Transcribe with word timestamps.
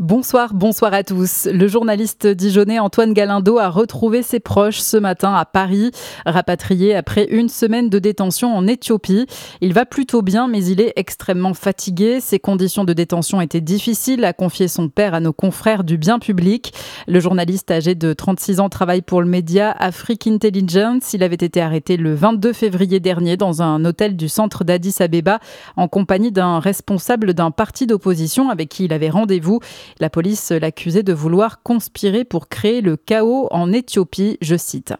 Bonsoir, 0.00 0.54
bonsoir 0.54 0.94
à 0.94 1.02
tous. 1.04 1.46
Le 1.52 1.68
journaliste 1.68 2.26
dijonnais 2.26 2.78
Antoine 2.78 3.12
Galindo 3.12 3.58
a 3.58 3.68
retrouvé 3.68 4.22
ses 4.22 4.40
proches 4.40 4.78
ce 4.80 4.96
matin 4.96 5.34
à 5.34 5.44
Paris, 5.44 5.90
rapatrié 6.24 6.94
après 6.96 7.26
une 7.26 7.50
semaine 7.50 7.90
de 7.90 7.98
détention 7.98 8.56
en 8.56 8.66
Éthiopie. 8.66 9.26
Il 9.60 9.74
va 9.74 9.84
plutôt 9.84 10.22
bien, 10.22 10.48
mais 10.48 10.64
il 10.64 10.80
est 10.80 10.94
extrêmement 10.96 11.52
fatigué. 11.52 12.20
Ses 12.20 12.38
conditions 12.38 12.84
de 12.84 12.94
détention 12.94 13.42
étaient 13.42 13.60
difficiles, 13.60 14.24
a 14.24 14.32
confié 14.32 14.68
son 14.68 14.88
père 14.88 15.12
à 15.12 15.20
nos 15.20 15.34
confrères 15.34 15.84
du 15.84 15.98
bien 15.98 16.18
public. 16.18 16.72
Le 17.06 17.20
journaliste 17.20 17.70
âgé 17.70 17.94
de 17.94 18.14
36 18.14 18.60
ans 18.60 18.70
travaille 18.70 19.02
pour 19.02 19.20
le 19.20 19.28
média 19.28 19.70
Afrique 19.70 20.26
Intelligence. 20.26 21.12
Il 21.12 21.22
avait 21.22 21.34
été 21.34 21.60
arrêté 21.60 21.98
le 21.98 22.14
22 22.14 22.54
février 22.54 23.00
dernier 23.00 23.36
dans 23.36 23.60
un 23.60 23.84
hôtel 23.84 24.16
du 24.16 24.30
centre 24.30 24.64
d'Addis 24.64 24.94
Abeba 25.00 25.40
en 25.76 25.88
compagnie 25.88 26.32
d'un 26.32 26.58
responsable 26.58 27.34
d'un 27.34 27.50
parti 27.50 27.86
d'opposition 27.86 28.48
avec 28.48 28.70
qui 28.70 28.86
il 28.86 28.94
avait 28.94 29.10
rendez-vous. 29.10 29.60
La 29.98 30.10
police 30.10 30.50
l'accusait 30.50 31.02
de 31.02 31.12
vouloir 31.12 31.62
conspirer 31.62 32.24
pour 32.24 32.48
créer 32.48 32.80
le 32.80 32.96
chaos 32.96 33.48
en 33.50 33.72
Éthiopie, 33.72 34.38
je 34.40 34.56
cite. 34.56 34.94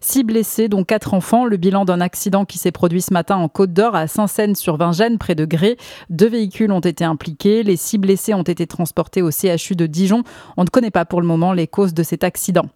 Six 0.00 0.24
blessés, 0.24 0.68
dont 0.68 0.84
quatre 0.84 1.14
enfants. 1.14 1.44
Le 1.44 1.56
bilan 1.56 1.84
d'un 1.84 2.00
accident 2.00 2.44
qui 2.44 2.58
s'est 2.58 2.72
produit 2.72 3.02
ce 3.02 3.12
matin 3.12 3.36
en 3.36 3.48
Côte 3.48 3.72
d'Or 3.72 3.94
à 3.94 4.06
Saint-Seine-sur-Vingène, 4.06 5.18
près 5.18 5.34
de 5.34 5.44
Gré. 5.44 5.76
Deux 6.08 6.28
véhicules 6.28 6.72
ont 6.72 6.80
été 6.80 7.04
impliqués. 7.04 7.62
Les 7.62 7.76
six 7.76 7.98
blessés 7.98 8.34
ont 8.34 8.42
été 8.42 8.66
transportés 8.66 9.22
au 9.22 9.30
CHU 9.30 9.76
de 9.76 9.86
Dijon. 9.86 10.22
On 10.56 10.64
ne 10.64 10.68
connaît 10.68 10.90
pas 10.90 11.04
pour 11.04 11.20
le 11.20 11.26
moment 11.26 11.52
les 11.52 11.66
causes 11.66 11.94
de 11.94 12.02
cet 12.02 12.24
accident. 12.24 12.66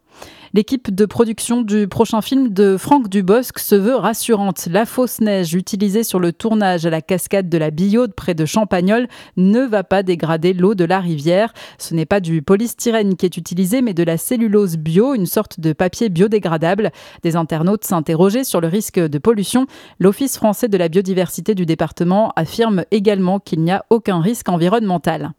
L'équipe 0.55 0.95
de 0.95 1.05
production 1.05 1.63
du 1.63 1.89
prochain 1.89 2.23
film 2.23 2.49
de 2.49 2.77
Franck 2.77 3.09
Dubosc 3.09 3.59
se 3.59 3.75
veut 3.75 3.97
rassurante. 3.97 4.69
La 4.71 4.87
fausse 4.87 5.21
neige 5.21 5.53
utilisée 5.55 6.05
sur 6.05 6.21
le 6.21 6.33
tournage 6.33 6.87
à 6.87 6.91
la 6.91 7.03
cascade 7.03 7.49
de 7.49 7.59
la 7.59 7.73
Billaude 7.73 8.15
près 8.15 8.35
de 8.35 8.45
Champagnol 8.47 9.09
ne 9.37 9.63
va 9.63 9.83
pas 9.83 10.05
dégrader 10.05 10.53
l'eau 10.53 10.77
de 10.77 10.85
la 10.85 11.01
rivière. 11.01 11.53
Ce 11.79 11.93
n'est 11.93 12.07
pas 12.07 12.21
du 12.21 12.41
polystyrène 12.41 13.17
qui 13.17 13.27
est 13.27 13.37
utilisé, 13.37 13.83
mais 13.83 13.95
de 13.95 14.05
la 14.05 14.17
cellulose 14.17 14.77
bio, 14.77 15.15
une 15.15 15.27
sorte 15.27 15.59
de 15.59 15.73
papier 15.73 16.09
biodégradable. 16.09 16.93
Des 17.25 17.35
internautes 17.35 17.85
s'interrogeaient 17.85 18.45
sur 18.45 18.61
le 18.61 18.69
risque 18.69 19.01
de 19.01 19.19
pollution. 19.19 19.67
L'Office 19.99 20.37
français 20.37 20.69
de 20.69 20.79
la 20.79 20.89
biodiversité 20.89 21.57
du 21.57 21.67
département 21.67 22.33
affirme 22.37 22.85
également 22.93 23.41
qu'il 23.41 23.61
n'y 23.63 23.73
a 23.73 23.85
aucun 23.91 24.21
risque 24.21 24.49
environnemental. 24.49 25.33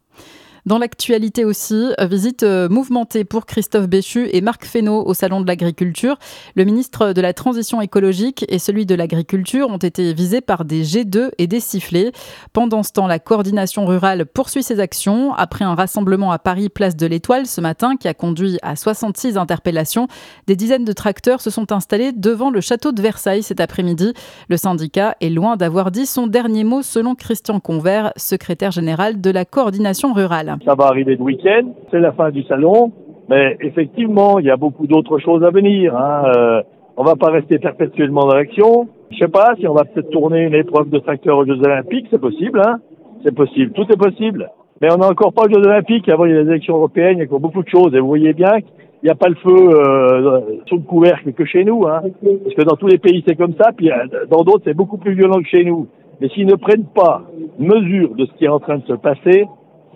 Dans 0.66 0.80
l'actualité 0.80 1.46
aussi, 1.46 1.92
euh, 2.00 2.08
visite 2.08 2.42
euh, 2.42 2.68
mouvementée 2.70 3.24
pour 3.24 3.46
Christophe 3.46 3.88
Béchu 3.88 4.28
et 4.34 4.42
Marc 4.42 4.66
Fesneau 4.66 5.06
au 5.06 5.14
Salon 5.14 5.40
de 5.40 5.46
l'Agriculture. 5.46 6.18
Le 6.56 6.64
ministre 6.64 7.14
de 7.14 7.22
la 7.22 7.34
Transition 7.34 7.82
écologique 7.82 8.46
et 8.50 8.58
celui 8.58 8.88
de 8.88 8.96
l'Agriculture 8.96 9.70
ont 9.70 9.78
été 9.78 10.12
visés 10.16 10.42
par 10.42 10.66
des 10.66 10.84
G2 10.84 11.30
et 11.38 11.46
des 11.46 11.60
sifflets. 11.60 12.14
Pendant 12.52 12.82
ce 12.82 12.94
temps, 12.94 13.06
la 13.06 13.20
coordination 13.20 13.86
rurale 13.86 14.26
poursuit 14.26 14.64
ses 14.64 14.80
actions. 14.80 15.36
Après 15.36 15.64
un 15.64 15.76
rassemblement 15.76 16.32
à 16.32 16.40
Paris, 16.40 16.70
place 16.70 16.96
de 16.96 17.06
l'Étoile, 17.06 17.46
ce 17.46 17.62
matin, 17.62 17.96
qui 17.96 18.08
a 18.08 18.16
conduit 18.16 18.58
à 18.64 18.76
66 18.76 19.38
interpellations, 19.38 20.08
des 20.48 20.56
dizaines 20.56 20.84
de 20.84 20.94
tracteurs 20.94 21.42
se 21.42 21.52
sont 21.52 21.74
installés 21.74 22.12
devant 22.12 22.50
le 22.50 22.60
château 22.60 22.92
de 22.92 23.04
Versailles 23.04 23.44
cet 23.44 23.60
après-midi. 23.60 24.14
Le 24.50 24.58
syndicat 24.58 25.16
est 25.22 25.30
loin 25.30 25.58
d'avoir 25.58 25.92
dit 25.92 26.08
son 26.08 26.26
dernier 26.26 26.64
mot 26.64 26.82
selon 26.82 27.14
Christian 27.14 27.60
Convert, 27.60 28.14
secrétaire 28.16 28.72
général 28.72 29.22
de 29.22 29.30
la 29.30 29.46
coordination 29.46 30.12
rurale. 30.12 30.55
Ça 30.64 30.76
va 30.76 30.86
arriver 30.86 31.16
le 31.16 31.24
week-end, 31.24 31.70
c'est 31.92 32.00
la 32.00 32.12
fin 32.12 32.32
du 32.32 32.44
salon, 32.44 32.92
mais 33.30 33.58
effectivement, 33.62 34.40
il 34.40 34.46
y 34.46 34.52
a 34.52 34.58
beaucoup 34.58 34.88
d'autres 34.88 35.20
choses 35.20 35.44
à 35.44 35.50
venir. 35.50 35.96
Hein. 35.96 36.24
Euh, 36.36 36.62
on 36.98 37.04
va 37.04 37.16
pas 37.16 37.30
rester 37.30 37.60
perpétuellement 37.60 38.26
dans 38.26 38.36
l'action. 38.36 38.88
Je 39.12 39.18
sais 39.18 39.28
pas 39.28 39.54
si 39.60 39.68
on 39.68 39.74
va 39.74 39.84
peut-être 39.84 40.10
tourner 40.10 40.44
une 40.44 40.54
épreuve 40.54 40.90
de 40.90 41.00
tracteur 41.00 41.38
aux 41.38 41.46
Jeux 41.46 41.60
Olympiques, 41.60 42.08
c'est 42.10 42.22
possible, 42.22 42.62
hein. 42.66 42.80
C'est 43.24 43.34
possible, 43.34 43.72
tout 43.72 43.86
est 43.92 43.98
possible. 43.98 44.50
Mais 44.82 44.92
on 44.94 44.98
n'a 44.98 45.10
encore 45.10 45.34
pas 45.34 45.46
les 45.48 45.54
Jeux 45.54 45.68
Olympiques, 45.68 46.08
avant 46.10 46.26
il 46.26 46.34
y 46.34 46.38
a 46.38 46.42
les 46.44 46.50
élections 46.50 46.76
européennes, 46.76 47.18
il 47.18 47.20
y 47.20 47.22
a 47.22 47.26
encore 47.26 47.40
beaucoup 47.40 47.64
de 47.64 47.70
choses. 47.70 47.94
Et 47.96 48.00
vous 48.00 48.08
voyez 48.08 48.34
bien 48.34 48.62
qu'il 48.62 49.04
n'y 49.04 49.10
a 49.10 49.16
pas 49.16 49.30
le 49.30 49.36
feu 49.36 49.50
euh, 49.50 50.42
sous 50.68 50.76
le 50.76 50.82
couvercle 50.82 51.34
que 51.34 51.46
chez 51.46 51.64
nous, 51.64 51.86
hein. 51.88 52.02
Parce 52.44 52.56
que 52.56 52.64
dans 52.64 52.76
tous 52.76 52.88
les 52.88 52.98
pays 52.98 53.24
c'est 53.28 53.36
comme 53.36 53.54
ça, 53.60 53.72
puis 53.76 53.92
euh, 53.92 53.96
dans 54.30 54.44
d'autres 54.44 54.64
c'est 54.66 54.74
beaucoup 54.74 54.98
plus 54.98 55.14
violent 55.14 55.42
que 55.42 55.48
chez 55.48 55.64
nous. 55.64 55.88
Mais 56.22 56.30
s'ils 56.30 56.48
ne 56.48 56.56
prennent 56.56 56.86
pas 56.86 57.24
mesure 57.60 58.16
de 58.16 58.26
ce 58.26 58.32
qui 58.34 58.46
est 58.46 58.50
en 58.50 58.60
train 58.60 58.78
de 58.78 58.86
se 58.86 58.94
passer, 58.94 59.46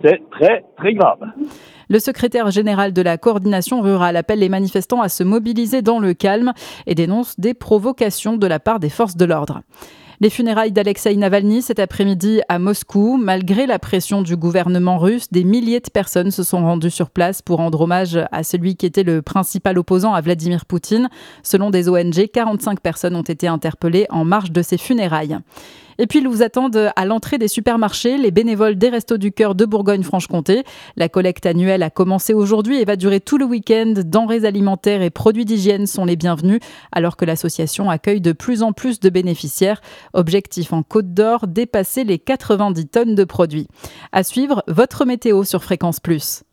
c'est 0.02 0.20
très, 0.30 0.64
très 0.76 0.94
grave. 0.94 1.18
Le 1.88 1.98
secrétaire 1.98 2.50
général 2.50 2.92
de 2.92 3.02
la 3.02 3.18
coordination 3.18 3.80
rurale 3.80 4.16
appelle 4.16 4.38
les 4.38 4.48
manifestants 4.48 5.00
à 5.00 5.08
se 5.08 5.24
mobiliser 5.24 5.82
dans 5.82 5.98
le 5.98 6.14
calme 6.14 6.52
et 6.86 6.94
dénonce 6.94 7.38
des 7.38 7.54
provocations 7.54 8.36
de 8.36 8.46
la 8.46 8.60
part 8.60 8.78
des 8.78 8.90
forces 8.90 9.16
de 9.16 9.24
l'ordre. 9.24 9.62
Les 10.22 10.28
funérailles 10.28 10.70
d'Alexei 10.70 11.16
Navalny 11.16 11.62
cet 11.62 11.78
après-midi 11.78 12.42
à 12.50 12.58
Moscou. 12.58 13.16
Malgré 13.16 13.66
la 13.66 13.78
pression 13.78 14.20
du 14.20 14.36
gouvernement 14.36 14.98
russe, 14.98 15.28
des 15.32 15.44
milliers 15.44 15.80
de 15.80 15.88
personnes 15.88 16.30
se 16.30 16.42
sont 16.42 16.62
rendues 16.62 16.90
sur 16.90 17.08
place 17.08 17.40
pour 17.40 17.56
rendre 17.56 17.80
hommage 17.80 18.20
à 18.30 18.42
celui 18.42 18.76
qui 18.76 18.84
était 18.84 19.02
le 19.02 19.22
principal 19.22 19.78
opposant 19.78 20.12
à 20.12 20.20
Vladimir 20.20 20.66
Poutine. 20.66 21.08
Selon 21.42 21.70
des 21.70 21.88
ONG, 21.88 22.28
45 22.34 22.80
personnes 22.80 23.16
ont 23.16 23.22
été 23.22 23.48
interpellées 23.48 24.06
en 24.10 24.26
marge 24.26 24.52
de 24.52 24.60
ces 24.60 24.76
funérailles. 24.76 25.38
Et 26.02 26.06
puis, 26.06 26.20
ils 26.20 26.28
vous 26.28 26.42
attendent 26.42 26.90
à 26.96 27.04
l'entrée 27.04 27.36
des 27.36 27.46
supermarchés 27.46 28.16
les 28.16 28.30
bénévoles 28.30 28.76
des 28.76 28.88
Restos 28.88 29.18
du 29.18 29.32
Cœur 29.32 29.54
de 29.54 29.66
Bourgogne-Franche-Comté. 29.66 30.64
La 30.96 31.10
collecte 31.10 31.44
annuelle 31.44 31.82
a 31.82 31.90
commencé 31.90 32.32
aujourd'hui 32.32 32.80
et 32.80 32.86
va 32.86 32.96
durer 32.96 33.20
tout 33.20 33.36
le 33.36 33.44
week-end. 33.44 33.92
Denrées 34.02 34.46
alimentaires 34.46 35.02
et 35.02 35.10
produits 35.10 35.44
d'hygiène 35.44 35.86
sont 35.86 36.06
les 36.06 36.16
bienvenus, 36.16 36.60
alors 36.90 37.18
que 37.18 37.26
l'association 37.26 37.90
accueille 37.90 38.22
de 38.22 38.32
plus 38.32 38.62
en 38.62 38.72
plus 38.72 38.98
de 38.98 39.10
bénéficiaires. 39.10 39.82
Objectif 40.14 40.72
en 40.72 40.82
Côte 40.82 41.12
d'Or, 41.12 41.46
dépasser 41.46 42.04
les 42.04 42.18
90 42.18 42.88
tonnes 42.88 43.14
de 43.14 43.24
produits. 43.24 43.68
À 44.10 44.22
suivre, 44.22 44.64
votre 44.68 45.04
météo 45.04 45.44
sur 45.44 45.62
Fréquence 45.62 46.00
Plus. 46.00 46.44